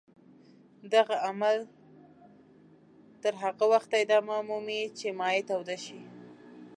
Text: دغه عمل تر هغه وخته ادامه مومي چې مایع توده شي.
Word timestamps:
دغه 0.93 1.15
عمل 1.27 1.59
تر 3.23 3.33
هغه 3.43 3.65
وخته 3.73 3.95
ادامه 4.03 4.37
مومي 4.49 4.81
چې 4.97 5.07
مایع 5.19 5.41
توده 5.49 5.77
شي. 5.85 5.99